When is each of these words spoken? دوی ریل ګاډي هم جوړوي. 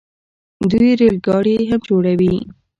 دوی 0.71 0.91
ریل 0.99 1.15
ګاډي 1.25 1.55
هم 1.69 1.81
جوړوي. 1.89 2.35